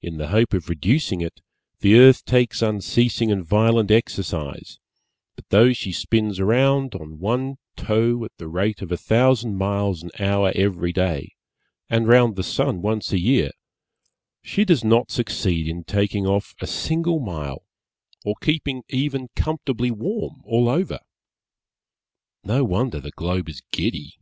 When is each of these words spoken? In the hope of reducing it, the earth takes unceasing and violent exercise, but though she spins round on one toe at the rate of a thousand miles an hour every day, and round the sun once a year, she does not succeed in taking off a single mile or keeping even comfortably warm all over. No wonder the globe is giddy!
In 0.00 0.18
the 0.18 0.28
hope 0.28 0.54
of 0.54 0.68
reducing 0.68 1.20
it, 1.20 1.40
the 1.80 1.96
earth 1.96 2.24
takes 2.24 2.62
unceasing 2.62 3.32
and 3.32 3.44
violent 3.44 3.90
exercise, 3.90 4.78
but 5.34 5.48
though 5.48 5.72
she 5.72 5.90
spins 5.90 6.40
round 6.40 6.94
on 6.94 7.18
one 7.18 7.56
toe 7.74 8.24
at 8.24 8.30
the 8.38 8.46
rate 8.46 8.82
of 8.82 8.92
a 8.92 8.96
thousand 8.96 9.56
miles 9.56 10.00
an 10.00 10.12
hour 10.20 10.52
every 10.54 10.92
day, 10.92 11.32
and 11.90 12.06
round 12.06 12.36
the 12.36 12.44
sun 12.44 12.82
once 12.82 13.10
a 13.10 13.18
year, 13.18 13.50
she 14.44 14.64
does 14.64 14.84
not 14.84 15.10
succeed 15.10 15.66
in 15.66 15.82
taking 15.82 16.24
off 16.24 16.54
a 16.60 16.66
single 16.68 17.18
mile 17.18 17.64
or 18.24 18.36
keeping 18.40 18.84
even 18.90 19.26
comfortably 19.34 19.90
warm 19.90 20.40
all 20.44 20.68
over. 20.68 21.00
No 22.44 22.62
wonder 22.64 23.00
the 23.00 23.10
globe 23.10 23.48
is 23.48 23.60
giddy! 23.72 24.20